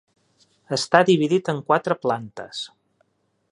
Està 0.77 1.01
dividit 1.09 1.53
en 1.53 1.61
quatre 1.69 1.99
plantes. 2.07 2.65